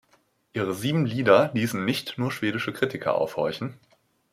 Ihre 0.53 0.73
sieben 0.73 1.05
Lieder 1.05 1.51
ließen 1.53 1.85
nicht 1.85 2.17
nur 2.17 2.31
schwedische 2.31 2.73
Kritiker 2.73 3.13
aufhorchen. 3.13 3.77